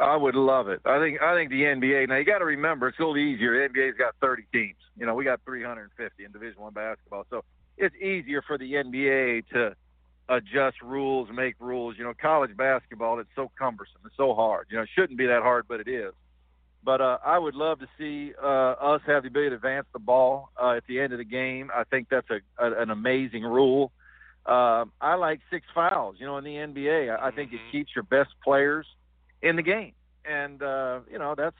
I 0.00 0.16
would 0.16 0.34
love 0.34 0.68
it. 0.68 0.80
I 0.86 0.98
think 0.98 1.20
I 1.20 1.34
think 1.34 1.50
the 1.50 1.62
NBA. 1.62 2.08
Now 2.08 2.16
you 2.16 2.24
got 2.24 2.38
to 2.38 2.46
remember 2.46 2.88
it's 2.88 2.98
a 2.98 3.02
little 3.02 3.18
easier. 3.18 3.68
The 3.68 3.72
NBA's 3.72 3.98
got 3.98 4.14
30 4.20 4.44
teams. 4.52 4.76
You 4.96 5.06
know, 5.06 5.14
we 5.14 5.24
got 5.24 5.40
350 5.44 6.24
in 6.24 6.32
Division 6.32 6.62
One 6.62 6.72
basketball, 6.72 7.26
so 7.30 7.44
it's 7.76 7.94
easier 7.96 8.42
for 8.42 8.56
the 8.58 8.72
NBA 8.74 9.48
to 9.52 9.74
adjust 10.28 10.80
rules, 10.82 11.28
make 11.32 11.54
rules. 11.60 11.96
You 11.98 12.04
know, 12.04 12.14
college 12.20 12.56
basketball 12.56 13.18
it's 13.18 13.28
so 13.36 13.50
cumbersome, 13.58 14.00
it's 14.06 14.16
so 14.16 14.34
hard. 14.34 14.68
You 14.70 14.78
know, 14.78 14.84
it 14.84 14.88
shouldn't 14.94 15.18
be 15.18 15.26
that 15.26 15.42
hard, 15.42 15.66
but 15.68 15.80
it 15.80 15.88
is. 15.88 16.12
But 16.82 17.02
uh, 17.02 17.18
I 17.24 17.38
would 17.38 17.54
love 17.54 17.80
to 17.80 17.88
see 17.98 18.32
uh, 18.42 18.46
us 18.46 19.02
have 19.06 19.24
the 19.24 19.28
ability 19.28 19.50
to 19.50 19.56
advance 19.56 19.86
the 19.92 19.98
ball 19.98 20.48
uh, 20.60 20.70
at 20.72 20.86
the 20.86 20.98
end 21.00 21.12
of 21.12 21.18
the 21.18 21.24
game. 21.26 21.70
I 21.74 21.84
think 21.84 22.08
that's 22.10 22.28
a, 22.30 22.40
a 22.58 22.80
an 22.80 22.90
amazing 22.90 23.42
rule. 23.42 23.92
Uh, 24.46 24.86
I 25.00 25.14
like 25.16 25.40
six 25.50 25.66
fouls. 25.74 26.16
You 26.18 26.24
know, 26.24 26.38
in 26.38 26.44
the 26.44 26.54
NBA, 26.54 27.14
I, 27.14 27.28
I 27.28 27.30
think 27.32 27.52
it 27.52 27.60
Mhm. 27.60 27.70
keeps 27.70 27.94
your 27.94 28.04
best 28.04 28.30
players 28.42 28.86
in 29.42 29.56
the 29.56 29.62
game, 29.62 29.92
and 30.24 30.62
uh, 30.62 31.00
you 31.10 31.18
know 31.18 31.34
that's 31.34 31.56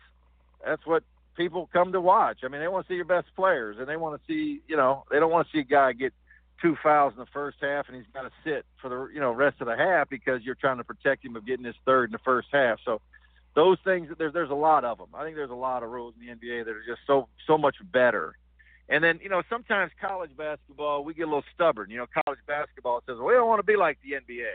that's 0.64 0.84
what 0.86 1.02
people 1.36 1.68
come 1.72 1.92
to 1.92 2.00
watch. 2.00 2.38
I 2.44 2.48
mean, 2.48 2.60
they 2.60 2.68
want 2.68 2.86
to 2.86 2.92
see 2.92 2.96
your 2.96 3.04
best 3.04 3.28
players, 3.34 3.76
and 3.78 3.88
they 3.88 3.96
want 3.96 4.20
to 4.20 4.26
see 4.26 4.60
you 4.68 4.76
know 4.76 5.04
they 5.10 5.18
don't 5.18 5.30
want 5.30 5.46
to 5.46 5.52
see 5.52 5.60
a 5.60 5.64
guy 5.64 5.92
get 5.92 6.12
two 6.60 6.76
fouls 6.82 7.12
in 7.14 7.18
the 7.18 7.26
first 7.32 7.58
half 7.60 7.88
and 7.88 7.96
he's 7.96 8.06
got 8.12 8.22
to 8.22 8.30
sit 8.44 8.66
for 8.80 8.88
the 8.88 9.14
you 9.14 9.20
know 9.20 9.32
rest 9.32 9.60
of 9.60 9.66
the 9.66 9.76
half 9.76 10.08
because 10.08 10.42
you're 10.42 10.54
trying 10.54 10.76
to 10.76 10.84
protect 10.84 11.24
him 11.24 11.36
of 11.36 11.46
getting 11.46 11.64
his 11.64 11.74
third 11.84 12.10
in 12.10 12.12
the 12.12 12.18
first 12.18 12.48
half. 12.52 12.78
So 12.84 13.00
those 13.54 13.78
things 13.84 14.08
there's 14.18 14.32
there's 14.32 14.50
a 14.50 14.54
lot 14.54 14.84
of 14.84 14.98
them. 14.98 15.08
I 15.14 15.24
think 15.24 15.36
there's 15.36 15.50
a 15.50 15.54
lot 15.54 15.82
of 15.82 15.90
rules 15.90 16.14
in 16.20 16.26
the 16.26 16.32
NBA 16.32 16.64
that 16.64 16.70
are 16.70 16.84
just 16.86 17.00
so 17.06 17.28
so 17.46 17.56
much 17.56 17.76
better. 17.92 18.36
And 18.88 19.02
then 19.02 19.20
you 19.22 19.28
know 19.28 19.42
sometimes 19.48 19.92
college 20.00 20.30
basketball 20.36 21.04
we 21.04 21.14
get 21.14 21.22
a 21.22 21.26
little 21.26 21.44
stubborn. 21.54 21.90
You 21.90 21.98
know 21.98 22.06
college 22.24 22.40
basketball 22.46 23.02
says 23.06 23.16
well, 23.16 23.26
we 23.26 23.34
don't 23.34 23.48
want 23.48 23.60
to 23.60 23.66
be 23.66 23.76
like 23.76 23.98
the 24.02 24.12
NBA. 24.12 24.50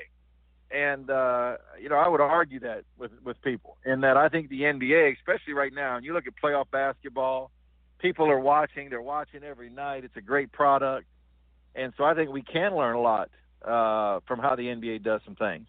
And 0.71 1.09
uh, 1.09 1.57
you 1.81 1.89
know 1.89 1.95
I 1.95 2.07
would 2.07 2.21
argue 2.21 2.59
that 2.61 2.83
with 2.97 3.11
with 3.23 3.41
people 3.41 3.77
in 3.85 4.01
that 4.01 4.17
I 4.17 4.29
think 4.29 4.49
the 4.49 4.61
NBA, 4.61 5.15
especially 5.17 5.53
right 5.53 5.73
now, 5.73 5.95
and 5.95 6.05
you 6.05 6.13
look 6.13 6.25
at 6.27 6.33
playoff 6.43 6.71
basketball, 6.71 7.51
people 7.99 8.29
are 8.29 8.39
watching. 8.39 8.89
They're 8.89 9.01
watching 9.01 9.43
every 9.43 9.69
night. 9.69 10.03
It's 10.03 10.17
a 10.17 10.21
great 10.21 10.51
product 10.51 11.07
and 11.75 11.93
so 11.97 12.03
I 12.03 12.15
think 12.15 12.31
we 12.31 12.41
can 12.41 12.75
learn 12.75 12.95
a 12.95 13.01
lot 13.01 13.29
uh, 13.61 14.19
from 14.27 14.39
how 14.39 14.55
the 14.55 14.63
NBA 14.63 15.03
does 15.03 15.21
some 15.25 15.35
things. 15.35 15.67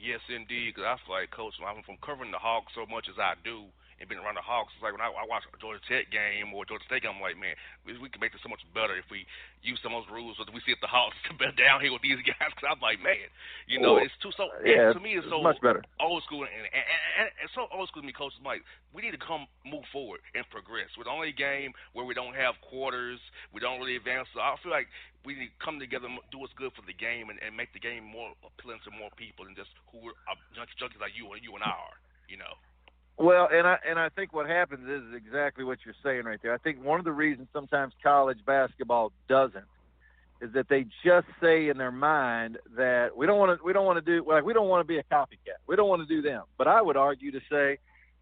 Yes, 0.00 0.20
indeed. 0.28 0.72
Because 0.74 0.88
I 0.88 0.96
feel 1.04 1.14
like, 1.14 1.30
Coach, 1.30 1.54
I'm 1.60 1.82
from 1.84 1.96
covering 2.04 2.30
the 2.30 2.38
Hawks 2.38 2.72
so 2.74 2.86
much 2.88 3.06
as 3.08 3.18
I 3.18 3.34
do, 3.44 3.64
and 3.96 4.04
being 4.12 4.20
around 4.20 4.36
the 4.36 4.44
Hawks, 4.44 4.76
it's 4.76 4.84
like 4.84 4.92
when 4.92 5.00
I, 5.00 5.08
I 5.08 5.24
watch 5.24 5.48
a 5.48 5.56
Georgia 5.56 5.80
Tech 5.88 6.12
game 6.12 6.52
or 6.52 6.68
Georgia 6.68 6.84
State 6.84 7.08
game, 7.08 7.16
I'm 7.16 7.24
like, 7.24 7.40
man, 7.40 7.56
we, 7.88 7.96
we 7.96 8.12
can 8.12 8.20
make 8.20 8.36
this 8.36 8.44
so 8.44 8.52
much 8.52 8.60
better 8.76 8.92
if 8.92 9.08
we 9.08 9.24
use 9.64 9.80
some 9.80 9.96
of 9.96 10.04
those 10.04 10.12
rules. 10.12 10.36
But 10.36 10.52
we 10.52 10.60
see 10.68 10.76
if 10.76 10.80
the 10.84 10.90
Hawks 10.92 11.16
can 11.26 11.40
better 11.40 11.56
down 11.56 11.80
here 11.80 11.90
with 11.96 12.04
these 12.04 12.20
guys. 12.28 12.52
Because 12.52 12.68
I'm 12.68 12.82
like, 12.84 13.00
man, 13.00 13.28
you 13.64 13.80
know, 13.80 13.96
Well, 13.96 14.04
it's 14.04 14.12
too 14.20 14.30
so. 14.36 14.52
yeah, 14.60 14.92
to 14.92 15.00
me, 15.00 15.16
it's, 15.16 15.24
it's 15.24 15.32
so 15.32 15.40
much 15.40 15.56
better. 15.64 15.80
old 15.96 16.20
school, 16.28 16.44
and, 16.44 16.52
and, 16.52 16.68
and, 16.68 17.00
and 17.24 17.26
it's 17.40 17.56
so 17.56 17.72
old 17.72 17.88
school 17.88 18.04
to 18.04 18.08
me, 18.08 18.12
Coach. 18.12 18.36
I'm 18.36 18.44
like, 18.44 18.60
we 18.92 19.00
need 19.00 19.16
to 19.16 19.22
come 19.22 19.48
move 19.64 19.88
forward 19.88 20.20
and 20.36 20.44
progress. 20.52 20.92
We're 20.96 21.08
the 21.08 21.16
only 21.16 21.32
game 21.32 21.72
where 21.96 22.04
we 22.04 22.12
don't 22.12 22.36
have 22.36 22.60
quarters. 22.60 23.20
We 23.52 23.64
don't 23.64 23.80
really 23.80 23.96
advance. 23.96 24.28
So 24.36 24.44
I 24.44 24.60
feel 24.60 24.72
like 24.72 24.92
we 25.24 25.34
need 25.34 25.56
to 25.56 25.58
come 25.64 25.80
together, 25.80 26.06
do 26.30 26.38
what's 26.38 26.52
good 26.54 26.70
for 26.76 26.84
the 26.84 26.94
game, 26.94 27.32
and, 27.32 27.40
and 27.40 27.56
make 27.56 27.72
the 27.72 27.80
game 27.82 28.04
more 28.04 28.36
appealing 28.44 28.84
to 28.84 28.92
more 28.92 29.10
people 29.16 29.48
than 29.48 29.56
just 29.56 29.72
who 29.88 30.04
we're 30.04 30.16
uh, 30.28 30.36
junkies 30.52 31.00
like 31.00 31.16
you 31.16 31.32
and 31.32 31.40
you 31.40 31.56
and 31.56 31.64
I 31.64 31.72
are. 31.72 31.96
You 32.28 32.36
know. 32.36 32.54
Well, 33.18 33.48
and 33.50 33.66
I 33.66 33.78
and 33.88 33.98
I 33.98 34.10
think 34.10 34.34
what 34.34 34.46
happens 34.46 34.88
is 34.88 35.14
exactly 35.14 35.64
what 35.64 35.78
you're 35.84 35.94
saying 36.04 36.24
right 36.24 36.38
there. 36.42 36.52
I 36.52 36.58
think 36.58 36.84
one 36.84 36.98
of 36.98 37.04
the 37.04 37.12
reasons 37.12 37.48
sometimes 37.52 37.94
college 38.02 38.38
basketball 38.44 39.12
doesn't 39.28 39.64
is 40.42 40.52
that 40.52 40.68
they 40.68 40.84
just 41.02 41.26
say 41.40 41.68
in 41.68 41.78
their 41.78 41.92
mind 41.92 42.58
that 42.76 43.16
we 43.16 43.26
don't 43.26 43.38
want 43.38 43.58
to 43.58 43.64
we 43.64 43.72
don't 43.72 43.86
want 43.86 44.04
to 44.04 44.20
do 44.20 44.24
like 44.28 44.44
we 44.44 44.52
don't 44.52 44.68
want 44.68 44.86
to 44.86 44.86
be 44.86 44.98
a 44.98 45.02
copycat. 45.04 45.58
We 45.66 45.76
don't 45.76 45.88
want 45.88 46.06
to 46.06 46.14
do 46.14 46.20
them. 46.20 46.42
But 46.58 46.68
I 46.68 46.82
would 46.82 46.96
argue 46.96 47.30
to 47.32 47.40
say 47.50 47.78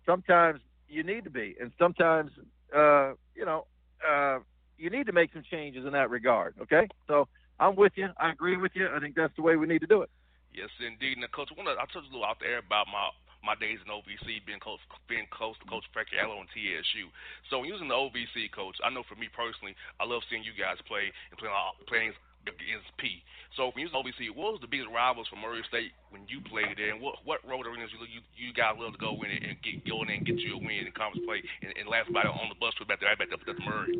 sometimes 0.06 0.60
you 0.88 1.02
need 1.02 1.24
to 1.24 1.30
be, 1.30 1.56
and 1.60 1.72
sometimes 1.76 2.30
uh, 2.74 3.14
you 3.34 3.44
know 3.44 3.66
uh, 4.08 4.38
you 4.78 4.90
need 4.90 5.06
to 5.06 5.12
make 5.12 5.32
some 5.32 5.42
changes 5.50 5.84
in 5.84 5.92
that 5.92 6.08
regard. 6.08 6.54
Okay, 6.62 6.86
so 7.08 7.26
I'm 7.58 7.74
with 7.74 7.92
you. 7.96 8.08
I 8.18 8.30
agree 8.30 8.56
with 8.56 8.72
you. 8.74 8.88
I 8.94 9.00
think 9.00 9.16
that's 9.16 9.34
the 9.34 9.42
way 9.42 9.56
we 9.56 9.66
need 9.66 9.80
to 9.80 9.88
do 9.88 10.02
it. 10.02 10.10
Yes, 10.54 10.68
indeed. 10.78 11.18
Now, 11.18 11.26
Coach, 11.34 11.50
I 11.50 11.54
wanna, 11.58 11.72
I 11.72 11.84
touched 11.86 12.06
a 12.08 12.12
little 12.12 12.24
out 12.24 12.38
there 12.38 12.58
about 12.58 12.86
my 12.86 13.10
my 13.44 13.54
days 13.60 13.78
in 13.84 13.92
OVC, 13.92 14.40
being 14.48 14.58
close, 14.58 14.80
being 15.06 15.28
close 15.28 15.54
to 15.60 15.66
Coach 15.68 15.84
Allo 16.16 16.40
and 16.40 16.48
TSU. 16.50 17.12
So, 17.52 17.62
using 17.62 17.92
the 17.92 17.94
OVC, 17.94 18.50
Coach, 18.50 18.80
I 18.80 18.88
know 18.88 19.04
for 19.04 19.14
me 19.20 19.28
personally, 19.28 19.76
I 20.00 20.08
love 20.08 20.24
seeing 20.32 20.42
you 20.42 20.56
guys 20.56 20.80
play 20.88 21.12
and 21.30 21.36
playing 21.36 21.54
playing 21.86 22.12
against 22.48 22.88
P. 22.96 23.20
So, 23.56 23.70
when 23.72 23.86
using 23.86 23.96
OVC, 23.96 24.32
what 24.32 24.56
was 24.56 24.64
the 24.64 24.72
biggest 24.72 24.90
rivals 24.90 25.28
for 25.28 25.36
Murray 25.36 25.62
State 25.68 25.92
when 26.10 26.24
you 26.26 26.40
played 26.48 26.74
there, 26.80 26.90
and 26.90 26.98
what 27.04 27.20
what 27.28 27.44
road 27.44 27.68
arenas 27.68 27.92
you 27.92 28.00
you, 28.08 28.24
you 28.34 28.50
guys 28.56 28.74
love 28.80 28.96
to 28.96 29.00
go 29.00 29.14
in 29.22 29.30
and 29.30 29.60
get 29.60 29.84
go 29.84 30.02
in 30.02 30.10
and 30.10 30.24
get 30.24 30.40
you 30.40 30.56
a 30.56 30.60
win 30.60 30.88
in 30.88 30.92
conference 30.96 31.28
play 31.28 31.44
and, 31.60 31.76
and 31.76 31.86
last 31.86 32.08
by 32.10 32.24
on 32.24 32.48
the 32.48 32.58
bus 32.58 32.74
trip 32.80 32.88
back 32.88 33.04
there, 33.04 33.14
back 33.14 33.30
up 33.30 33.44
to 33.44 33.54
Murray. 33.60 33.94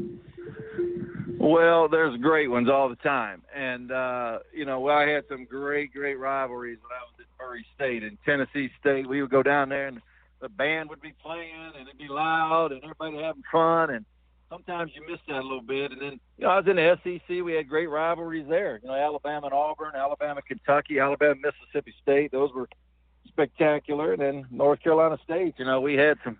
Well, 1.45 1.89
there's 1.89 2.17
great 2.21 2.49
ones 2.49 2.69
all 2.71 2.89
the 2.89 2.97
time, 2.97 3.43
and 3.55 3.93
uh, 3.93 4.39
you 4.53 4.65
know, 4.65 4.81
well, 4.81 4.97
I 4.97 5.09
had 5.09 5.25
some 5.29 5.45
great, 5.45 5.93
great 5.93 6.19
rivalries 6.19 6.79
when 6.81 6.93
I 6.97 7.05
was 7.05 7.14
Murray 7.45 7.67
State 7.75 8.03
and 8.03 8.17
Tennessee 8.25 8.71
State. 8.81 9.07
We 9.07 9.21
would 9.21 9.31
go 9.31 9.43
down 9.43 9.69
there, 9.69 9.89
and 9.89 10.01
the 10.41 10.49
band 10.49 10.91
would 10.91 11.01
be 11.01 11.13
playing, 11.23 11.73
and 11.77 11.87
it'd 11.87 11.99
be 11.99 12.09
loud, 12.09 12.73
and 12.73 12.83
everybody 12.83 13.23
having 13.23 13.43
fun, 13.51 13.91
and 13.91 14.05
sometimes 14.49 14.93
you 14.95 15.03
miss 15.09 15.21
that 15.29 15.41
a 15.41 15.43
little 15.43 15.63
bit. 15.63 15.93
And 15.93 16.01
then, 16.01 16.21
you 16.39 16.45
know, 16.45 16.51
I 16.51 16.61
was 16.61 16.67
in 16.67 16.77
the 16.77 16.99
SEC. 17.03 17.45
We 17.45 17.55
had 17.55 17.69
great 17.69 17.89
rivalries 17.89 18.47
there. 18.49 18.81
You 18.83 18.89
know, 18.89 18.95
Alabama 18.95 19.47
and 19.47 19.55
Auburn, 19.55 19.93
Alabama, 19.95 20.43
Kentucky, 20.43 21.01
Alabama, 21.01 21.35
Mississippi 21.35 21.95
State. 22.03 22.33
Those 22.33 22.53
were 22.53 22.69
spectacular. 23.27 24.13
And 24.13 24.23
then 24.23 24.47
North 24.51 24.81
Carolina 24.83 25.19
State. 25.25 25.55
You 25.59 25.65
know, 25.65 25.81
we 25.81 25.95
had 25.95 26.19
some 26.25 26.39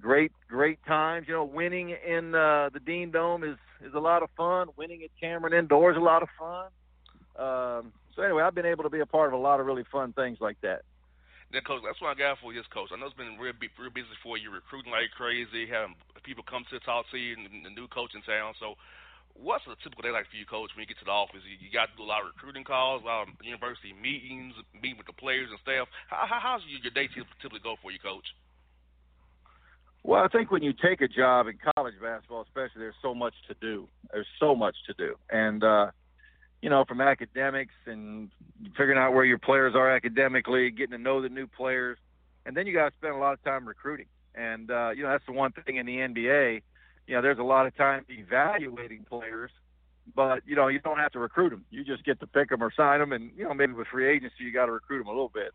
great, 0.00 0.32
great 0.48 0.84
times. 0.86 1.28
You 1.28 1.34
know, 1.34 1.44
winning 1.44 1.90
in 1.90 2.34
uh, 2.34 2.70
the 2.72 2.80
Dean 2.80 3.10
Dome 3.10 3.44
is 3.44 3.56
is 3.84 3.94
a 3.94 4.00
lot 4.00 4.22
of 4.22 4.30
fun. 4.36 4.68
Winning 4.76 5.02
at 5.02 5.10
Cameron 5.20 5.52
Indoors 5.52 5.96
a 5.96 6.00
lot 6.00 6.22
of 6.22 6.28
fun. 6.38 6.66
Um, 7.36 7.92
so 8.14 8.22
anyway, 8.22 8.42
I've 8.42 8.54
been 8.54 8.66
able 8.66 8.84
to 8.84 8.90
be 8.92 9.00
a 9.00 9.06
part 9.06 9.28
of 9.28 9.34
a 9.34 9.42
lot 9.42 9.60
of 9.60 9.66
really 9.66 9.84
fun 9.90 10.12
things 10.12 10.38
like 10.40 10.60
that. 10.60 10.82
Then, 11.52 11.60
coach, 11.68 11.84
that's 11.84 12.00
what 12.00 12.16
I 12.16 12.16
got 12.16 12.40
for 12.40 12.52
you, 12.52 12.64
coach. 12.72 12.88
I 12.92 12.96
know 12.96 13.12
it's 13.12 13.16
been 13.16 13.36
real, 13.36 13.52
real 13.52 13.92
busy 13.92 14.16
for 14.24 14.40
you, 14.40 14.48
recruiting 14.48 14.88
like 14.88 15.12
crazy, 15.12 15.68
having 15.68 15.96
people 16.24 16.44
come 16.48 16.64
to 16.72 16.80
talk 16.80 17.04
to 17.12 17.20
you, 17.20 17.36
and 17.36 17.64
the 17.64 17.72
new 17.76 17.84
coach 17.92 18.16
in 18.16 18.24
town. 18.24 18.56
So, 18.56 18.80
what's 19.36 19.64
a 19.68 19.76
typical 19.84 20.00
day 20.00 20.16
like 20.16 20.32
for 20.32 20.40
you, 20.40 20.48
coach, 20.48 20.72
when 20.72 20.84
you 20.84 20.88
get 20.88 20.96
to 21.04 21.08
the 21.08 21.12
office? 21.12 21.44
You, 21.44 21.60
you 21.60 21.68
got 21.68 21.92
to 21.92 21.96
do 22.00 22.04
a 22.04 22.08
lot 22.08 22.24
of 22.24 22.32
recruiting 22.32 22.64
calls, 22.64 23.04
a 23.04 23.08
lot 23.08 23.28
of 23.28 23.36
university 23.44 23.92
meetings, 23.92 24.56
meeting 24.72 24.96
with 24.96 25.08
the 25.08 25.16
players 25.16 25.52
and 25.52 25.60
staff. 25.60 25.92
How, 26.08 26.24
how 26.24 26.40
how's 26.40 26.64
your, 26.64 26.80
your 26.88 26.94
day 26.96 27.12
typically 27.12 27.60
go 27.60 27.76
for 27.84 27.92
you, 27.92 28.00
coach? 28.00 28.24
Well, 30.00 30.24
I 30.24 30.28
think 30.32 30.48
when 30.48 30.64
you 30.64 30.72
take 30.72 31.04
a 31.04 31.08
job 31.08 31.52
in 31.52 31.60
college 31.76 32.00
basketball, 32.00 32.48
especially, 32.48 32.80
there's 32.80 32.98
so 33.04 33.12
much 33.12 33.36
to 33.52 33.54
do. 33.60 33.86
There's 34.08 34.26
so 34.40 34.56
much 34.56 34.74
to 34.88 34.96
do, 34.96 35.20
and 35.28 35.60
uh, 35.60 35.92
you 36.62 36.70
know, 36.70 36.84
from 36.86 37.00
academics 37.00 37.74
and 37.86 38.30
figuring 38.76 38.96
out 38.96 39.12
where 39.12 39.24
your 39.24 39.38
players 39.38 39.74
are 39.74 39.90
academically, 39.90 40.70
getting 40.70 40.92
to 40.92 40.98
know 40.98 41.20
the 41.20 41.28
new 41.28 41.48
players, 41.48 41.98
and 42.46 42.56
then 42.56 42.66
you 42.66 42.72
got 42.72 42.90
to 42.90 42.94
spend 42.96 43.14
a 43.14 43.18
lot 43.18 43.32
of 43.32 43.42
time 43.42 43.66
recruiting. 43.66 44.06
And 44.34 44.70
uh, 44.70 44.90
you 44.90 45.02
know, 45.02 45.10
that's 45.10 45.26
the 45.26 45.32
one 45.32 45.52
thing 45.52 45.76
in 45.76 45.86
the 45.86 45.96
NBA. 45.96 46.62
You 47.08 47.16
know, 47.16 47.20
there's 47.20 47.40
a 47.40 47.44
lot 47.44 47.66
of 47.66 47.76
time 47.76 48.06
evaluating 48.08 49.04
players, 49.08 49.50
but 50.14 50.42
you 50.46 50.54
know, 50.54 50.68
you 50.68 50.78
don't 50.78 50.98
have 50.98 51.12
to 51.12 51.18
recruit 51.18 51.50
them. 51.50 51.64
You 51.70 51.84
just 51.84 52.04
get 52.04 52.20
to 52.20 52.26
pick 52.28 52.48
them 52.48 52.62
or 52.62 52.72
sign 52.72 53.00
them, 53.00 53.12
and 53.12 53.32
you 53.36 53.44
know, 53.44 53.54
maybe 53.54 53.72
with 53.72 53.88
free 53.88 54.08
agency, 54.08 54.36
you 54.44 54.52
got 54.52 54.66
to 54.66 54.72
recruit 54.72 54.98
them 54.98 55.08
a 55.08 55.10
little 55.10 55.32
bit. 55.34 55.52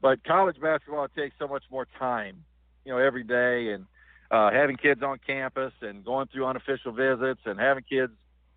But 0.00 0.22
college 0.24 0.60
basketball 0.60 1.08
takes 1.08 1.34
so 1.38 1.48
much 1.48 1.64
more 1.70 1.86
time, 1.98 2.44
you 2.84 2.92
know, 2.92 2.98
every 2.98 3.24
day, 3.24 3.72
and 3.72 3.86
uh, 4.30 4.52
having 4.52 4.76
kids 4.76 5.02
on 5.02 5.18
campus 5.26 5.72
and 5.80 6.04
going 6.04 6.28
through 6.28 6.46
unofficial 6.46 6.92
visits 6.92 7.40
and 7.44 7.58
having 7.58 7.82
kids 7.82 8.12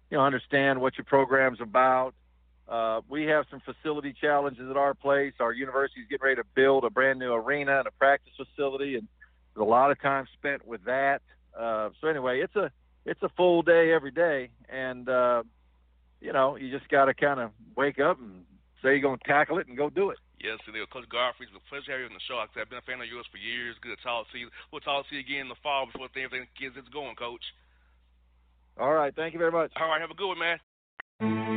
you 0.09 0.17
know, 0.17 0.23
understand 0.23 0.81
what 0.81 0.97
your 0.97 1.05
program's 1.05 1.61
about. 1.61 2.13
Uh, 2.67 3.01
we 3.07 3.23
have 3.23 3.45
some 3.49 3.61
facility 3.61 4.13
challenges 4.13 4.69
at 4.69 4.75
our 4.75 4.93
place. 4.93 5.33
Our 5.39 5.53
university's 5.53 6.05
getting 6.09 6.23
ready 6.23 6.35
to 6.37 6.47
build 6.53 6.83
a 6.83 6.89
brand 6.89 7.19
new 7.19 7.31
arena 7.31 7.79
and 7.79 7.87
a 7.87 7.91
practice 7.91 8.33
facility, 8.35 8.95
and 8.95 9.07
there's 9.53 9.65
a 9.65 9.69
lot 9.69 9.91
of 9.91 10.01
time 10.01 10.25
spent 10.37 10.67
with 10.67 10.83
that. 10.85 11.21
Uh, 11.57 11.89
so 12.01 12.07
anyway, 12.07 12.41
it's 12.41 12.55
a 12.55 12.71
it's 13.05 13.23
a 13.23 13.29
full 13.29 13.61
day 13.61 13.93
every 13.93 14.11
day, 14.11 14.49
and 14.67 15.07
uh, 15.07 15.43
you 16.19 16.33
know, 16.33 16.57
you 16.57 16.69
just 16.69 16.89
got 16.89 17.05
to 17.05 17.13
kind 17.13 17.39
of 17.39 17.51
wake 17.75 17.99
up 17.99 18.19
and 18.19 18.43
say 18.83 18.89
you're 18.89 18.99
going 18.99 19.17
to 19.17 19.27
tackle 19.27 19.59
it 19.59 19.67
and 19.67 19.77
go 19.77 19.89
do 19.89 20.09
it. 20.09 20.17
Yes, 20.39 20.59
and 20.67 20.75
Coach 20.93 21.09
Gottfried, 21.09 21.49
it's 21.49 21.57
a 21.57 21.69
pleasure 21.69 21.91
have 21.91 21.99
you 22.01 22.05
on 22.05 22.13
the 22.13 22.21
show. 22.27 22.37
I've 22.37 22.53
been 22.53 22.77
a 22.77 22.85
fan 22.85 23.01
of 23.01 23.09
yours 23.09 23.25
for 23.31 23.41
years. 23.41 23.75
Good 23.81 23.97
to 23.97 24.03
talk 24.03 24.29
to 24.31 24.37
you. 24.37 24.49
We'll 24.69 24.85
talk 24.85 25.09
to 25.09 25.15
you 25.15 25.21
again 25.21 25.49
in 25.49 25.49
the 25.49 25.57
fall 25.63 25.87
before 25.87 26.09
everything 26.13 26.45
gets 26.53 26.77
going, 26.93 27.15
Coach. 27.15 27.41
All 28.79 28.93
right. 28.93 29.13
Thank 29.15 29.33
you 29.33 29.39
very 29.39 29.51
much. 29.51 29.71
All 29.79 29.87
right. 29.87 30.01
Have 30.01 30.11
a 30.11 30.13
good 30.13 30.27
one, 30.27 30.39
man. 30.39 31.56